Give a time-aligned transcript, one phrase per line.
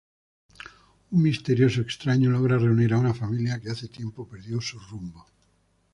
[1.13, 5.27] Un misterioso extraño logra reunir a una familia que hace tiempo perdió su rumbo.